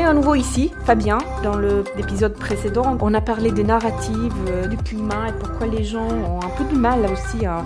[0.00, 1.18] est à nouveau ici, Fabien.
[1.42, 6.08] Dans l'épisode précédent, on a parlé des narratives, euh, du climat et pourquoi les gens
[6.08, 7.62] ont un peu du mal aussi à,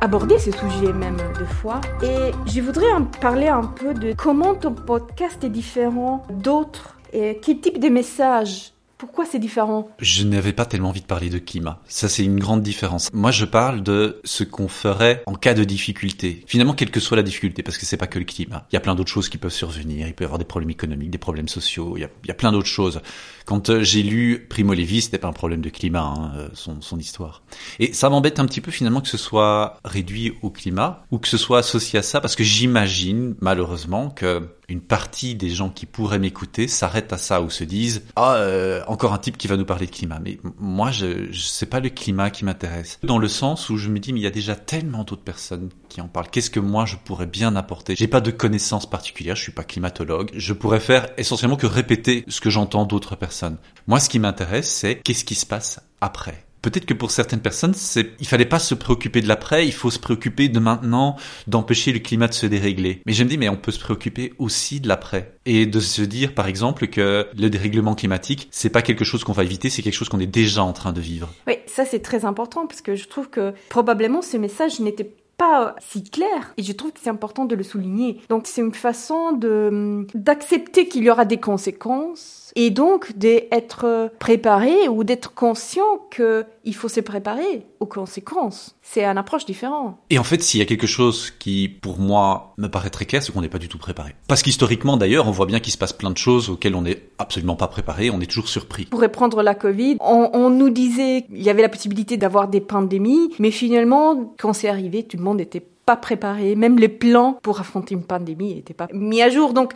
[0.00, 1.80] aborder ces sujets même des fois.
[2.02, 7.38] Et je voudrais en parler un peu de comment ton podcast est différent d'autres et
[7.42, 9.88] quel type de messages pourquoi c'est différent?
[9.98, 11.80] Je n'avais pas tellement envie de parler de climat.
[11.88, 13.10] Ça, c'est une grande différence.
[13.14, 16.44] Moi, je parle de ce qu'on ferait en cas de difficulté.
[16.46, 18.66] Finalement, quelle que soit la difficulté, parce que c'est pas que le climat.
[18.70, 20.06] Il y a plein d'autres choses qui peuvent survenir.
[20.06, 21.96] Il peut y avoir des problèmes économiques, des problèmes sociaux.
[21.96, 23.00] Il y a, plein d'autres choses.
[23.46, 26.98] Quand euh, j'ai lu Primo Levi, c'était pas un problème de climat, hein, euh, son
[26.98, 27.42] histoire.
[27.78, 31.28] Et ça m'embête un petit peu finalement que ce soit réduit au climat ou que
[31.28, 35.84] ce soit associé à ça, parce que j'imagine malheureusement que une partie des gens qui
[35.84, 39.56] pourraient m'écouter s'arrêtent à ça ou se disent ah euh, encore un type qui va
[39.56, 42.98] nous parler de climat mais moi je, je c'est pas le climat qui m'intéresse.
[43.02, 45.70] Dans le sens où je me dis mais il y a déjà tellement d'autres personnes
[45.88, 46.28] qui en parlent.
[46.30, 47.96] Qu'est-ce que moi je pourrais bien apporter?
[47.96, 50.30] J'ai pas de connaissances particulières je suis pas climatologue.
[50.34, 53.56] Je pourrais faire essentiellement que répéter ce que j'entends d'autres personnes.
[53.86, 57.74] Moi ce qui m'intéresse c'est qu'est-ce qui se passe après Peut-être que pour certaines personnes,
[57.74, 61.16] c'est, il fallait pas se préoccuper de l'après, il faut se préoccuper de maintenant,
[61.46, 63.02] d'empêcher le climat de se dérégler.
[63.06, 65.34] Mais je me dis, mais on peut se préoccuper aussi de l'après.
[65.46, 69.32] Et de se dire, par exemple, que le dérèglement climatique, c'est pas quelque chose qu'on
[69.32, 71.32] va éviter, c'est quelque chose qu'on est déjà en train de vivre.
[71.46, 75.10] Oui, ça c'est très important parce que je trouve que probablement ce message n'était
[75.40, 78.20] pas si clair et je trouve que c'est important de le souligner.
[78.28, 84.88] Donc c'est une façon de d'accepter qu'il y aura des conséquences et donc d'être préparé
[84.88, 88.76] ou d'être conscient qu'il faut se préparer aux conséquences.
[88.82, 89.96] C'est une approche différente.
[90.10, 93.22] Et en fait, s'il y a quelque chose qui, pour moi, me paraît très clair,
[93.22, 94.14] c'est qu'on n'est pas du tout préparé.
[94.28, 97.02] Parce qu'historiquement, d'ailleurs, on voit bien qu'il se passe plein de choses auxquelles on n'est
[97.18, 98.84] absolument pas préparé, on est toujours surpris.
[98.84, 102.60] Pour reprendre la Covid, on, on nous disait qu'il y avait la possibilité d'avoir des
[102.60, 106.54] pandémies, mais finalement, quand c'est arrivé, tout le monde n'était pas préparé.
[106.54, 109.54] Même les plans pour affronter une pandémie n'étaient pas mis à jour.
[109.54, 109.72] Donc,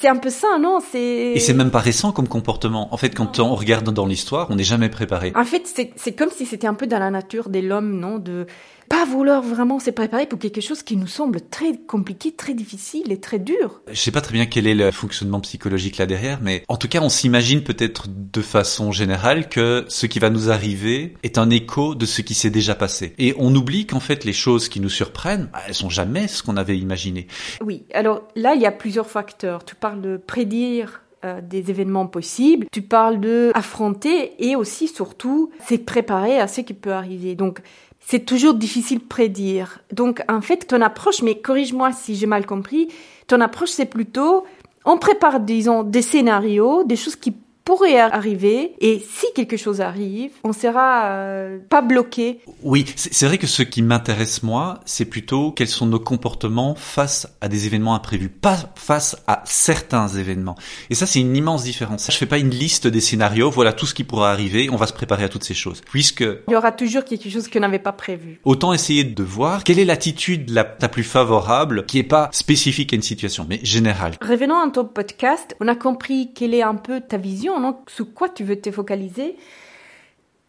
[0.00, 1.00] c'est un peu ça, non C'est
[1.34, 2.92] et c'est même pas récent comme comportement.
[2.92, 5.32] En fait, quand on regarde dans l'histoire, on n'est jamais préparé.
[5.34, 5.62] En fait,
[5.96, 8.46] c'est comme si c'était un peu dans la nature de l'homme, non De
[8.92, 13.10] pas vouloir vraiment se préparer pour quelque chose qui nous semble très compliqué, très difficile
[13.10, 13.80] et très dur.
[13.90, 16.88] Je sais pas très bien quel est le fonctionnement psychologique là derrière, mais en tout
[16.88, 21.48] cas, on s'imagine peut-être de façon générale que ce qui va nous arriver est un
[21.48, 23.14] écho de ce qui s'est déjà passé.
[23.16, 26.42] Et on oublie qu'en fait, les choses qui nous surprennent, bah, elles sont jamais ce
[26.42, 27.28] qu'on avait imaginé.
[27.62, 29.64] Oui, alors là, il y a plusieurs facteurs.
[29.64, 35.50] Tu parles de prédire euh, des événements possibles, tu parles de affronter et aussi surtout
[35.66, 37.34] c'est préparer à ce qui peut arriver.
[37.34, 37.62] Donc
[38.04, 39.78] c'est toujours difficile de prédire.
[39.92, 42.88] Donc, en fait, ton approche, mais corrige-moi si j'ai mal compris,
[43.28, 44.44] ton approche, c'est plutôt,
[44.84, 47.32] on prépare, disons, des scénarios, des choses qui
[47.64, 52.40] pourrait arriver et si quelque chose arrive, on sera euh, pas bloqué.
[52.62, 57.28] Oui, c'est vrai que ce qui m'intéresse moi, c'est plutôt quels sont nos comportements face
[57.40, 60.56] à des événements imprévus, pas face à certains événements.
[60.90, 62.10] Et ça, c'est une immense différence.
[62.10, 64.86] Je fais pas une liste des scénarios, voilà tout ce qui pourra arriver, on va
[64.86, 65.82] se préparer à toutes ces choses.
[65.90, 68.40] Puisque il y aura toujours quelque chose qu'on n'avait pas prévu.
[68.44, 72.92] Autant essayer de voir quelle est l'attitude la, la plus favorable, qui est pas spécifique
[72.92, 74.14] à une situation, mais générale.
[74.20, 77.51] Revenons à ton podcast, on a compris quelle est un peu ta vision
[77.88, 79.36] sur quoi tu veux te focaliser.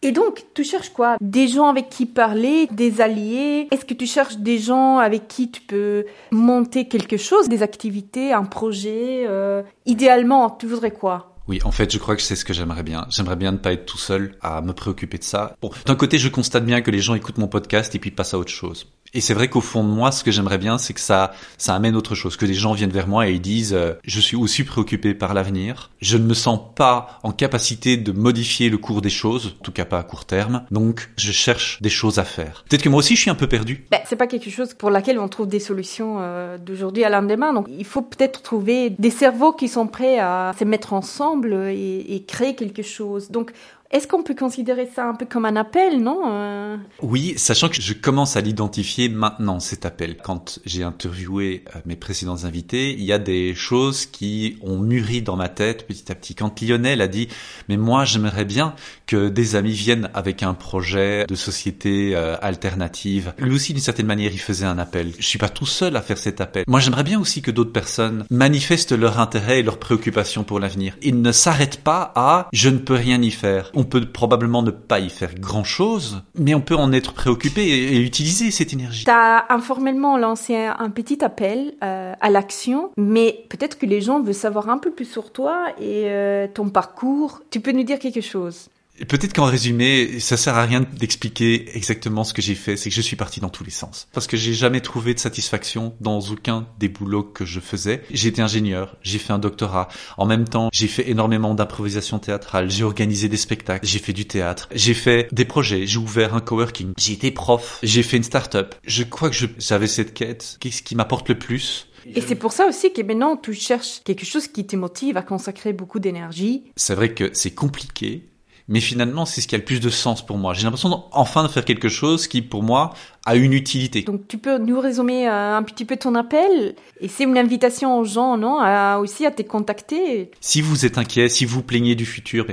[0.02, 1.16] Et donc, tu cherches quoi?
[1.22, 3.68] Des gens avec qui parler, des alliés?
[3.70, 8.32] Est-ce que tu cherches des gens avec qui tu peux monter quelque chose, des activités,
[8.32, 11.34] un projet euh, Idéalement, tu voudrais quoi?
[11.48, 13.06] Oui, en fait, je crois que c'est ce que j'aimerais bien.
[13.08, 15.56] J'aimerais bien ne pas être tout seul à me préoccuper de ça.
[15.62, 18.34] Bon, d'un côté, je constate bien que les gens écoutent mon podcast et puis passent
[18.34, 18.86] à autre chose.
[19.14, 21.74] Et c'est vrai qu'au fond de moi, ce que j'aimerais bien, c'est que ça, ça
[21.74, 24.36] amène autre chose, que des gens viennent vers moi et ils disent, euh, je suis
[24.36, 25.90] aussi préoccupé par l'avenir.
[26.00, 29.72] Je ne me sens pas en capacité de modifier le cours des choses, en tout
[29.72, 30.64] cas pas à court terme.
[30.72, 32.64] Donc, je cherche des choses à faire.
[32.68, 33.86] Peut-être que moi aussi, je suis un peu perdu.
[33.92, 37.52] Ben, c'est pas quelque chose pour laquelle on trouve des solutions euh, d'aujourd'hui à lendemain.
[37.52, 42.04] Donc, il faut peut-être trouver des cerveaux qui sont prêts à se mettre ensemble et,
[42.08, 43.30] et créer quelque chose.
[43.30, 43.52] Donc,
[43.90, 46.76] est-ce qu'on peut considérer ça un peu comme un appel, non euh?
[47.02, 50.16] Oui, sachant que je commence à l'identifier maintenant, cet appel.
[50.16, 55.22] Quand j'ai interviewé euh, mes précédents invités, il y a des choses qui ont mûri
[55.22, 56.34] dans ma tête petit à petit.
[56.34, 57.28] Quand Lionel a dit,
[57.68, 58.74] mais moi j'aimerais bien
[59.06, 63.34] que des amis viennent avec un projet de société euh, alternative.
[63.38, 65.12] Lui aussi, d'une certaine manière, il faisait un appel.
[65.18, 66.64] Je suis pas tout seul à faire cet appel.
[66.66, 70.96] Moi, j'aimerais bien aussi que d'autres personnes manifestent leur intérêt et leur préoccupation pour l'avenir.
[71.02, 74.70] Ils ne s'arrêtent pas à je ne peux rien y faire on peut probablement ne
[74.70, 79.04] pas y faire grand-chose, mais on peut en être préoccupé et, utiliser cette énergie.
[79.04, 84.20] Tu as informellement lancé un, petit appel euh, à l'action, mais peut-être que les gens
[84.20, 87.40] veulent savoir un peu plus sur toi et euh, ton parcours.
[87.50, 88.68] Tu peux nous dire quelque chose?
[89.08, 92.94] Peut-être qu'en résumé, ça sert à rien d'expliquer exactement ce que j'ai fait, c'est que
[92.94, 94.06] je suis parti dans tous les sens.
[94.12, 98.02] Parce que j'ai jamais trouvé de satisfaction dans aucun des boulots que je faisais.
[98.10, 99.88] J'ai été ingénieur, j'ai fait un doctorat.
[100.16, 104.26] En même temps, j'ai fait énormément d'improvisation théâtrale, j'ai organisé des spectacles, j'ai fait du
[104.26, 108.22] théâtre, j'ai fait des projets, j'ai ouvert un coworking, j'ai été prof, j'ai fait une
[108.22, 108.76] start-up.
[108.86, 110.56] Je crois que j'avais cette quête.
[110.60, 111.88] Qu'est-ce qui m'apporte le plus?
[112.06, 115.22] Et c'est pour ça aussi que maintenant tu cherches quelque chose qui te motive à
[115.22, 116.64] consacrer beaucoup d'énergie.
[116.76, 118.28] C'est vrai que c'est compliqué,
[118.68, 120.54] mais finalement c'est ce qui a le plus de sens pour moi.
[120.54, 122.94] J'ai l'impression enfin de faire quelque chose qui pour moi
[123.26, 124.02] a une utilité.
[124.02, 127.98] Donc tu peux nous résumer euh, un petit peu ton appel et c'est une invitation
[127.98, 130.30] aux gens, non, à, aussi à te contacter.
[130.40, 132.46] Si vous êtes inquiet, si vous plaignez du futur,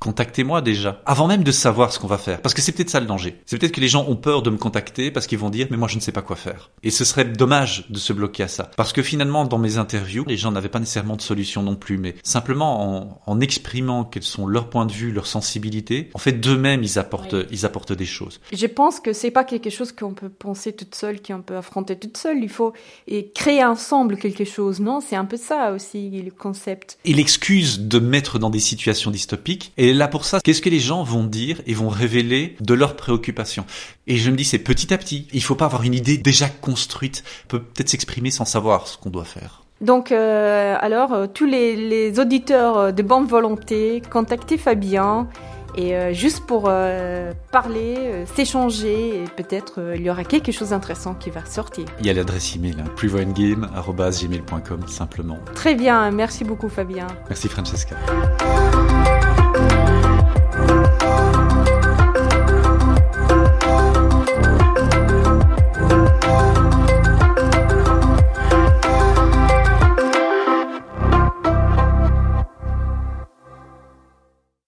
[0.00, 2.40] contactez-moi déjà, avant même de savoir ce qu'on va faire.
[2.40, 3.40] Parce que c'est peut-être ça le danger.
[3.46, 5.76] C'est peut-être que les gens ont peur de me contacter parce qu'ils vont dire, mais
[5.76, 6.70] moi je ne sais pas quoi faire.
[6.82, 8.70] Et ce serait dommage de se bloquer à ça.
[8.76, 11.98] Parce que finalement, dans mes interviews, les gens n'avaient pas nécessairement de solution non plus,
[11.98, 16.82] mais simplement en, exprimant quels sont leurs points de vue, leurs sensibilités, en fait, d'eux-mêmes,
[16.82, 18.40] ils apportent, ils apportent des choses.
[18.52, 21.96] Je pense que c'est pas quelque chose qu'on peut penser toute seule, qu'on peut affronter
[21.96, 22.38] toute seule.
[22.42, 22.72] Il faut
[23.06, 25.00] et créer ensemble quelque chose, non?
[25.00, 26.98] C'est un peu ça aussi, le concept.
[27.04, 30.40] Et l'excuse de mettre dans des situations dystopiques et là pour ça.
[30.42, 33.64] Qu'est-ce que les gens vont dire et vont révéler de leurs préoccupations?
[34.06, 35.26] Et je me dis, c'est petit à petit.
[35.32, 37.24] Il faut pas avoir une idée déjà construite.
[37.46, 39.62] On peut peut-être s'exprimer sans savoir ce qu'on doit faire.
[39.80, 45.28] Donc, euh, alors, euh, tous les, les, auditeurs euh, de bonne volonté, contactez Fabien.
[45.76, 46.62] Et juste pour
[47.52, 51.84] parler, s'échanger, et peut-être il y aura quelque chose d'intéressant qui va sortir.
[52.00, 52.90] Il y a l'adresse email, hein,
[54.88, 55.38] simplement.
[55.54, 57.06] Très bien, merci beaucoup Fabien.
[57.28, 57.94] Merci Francesca.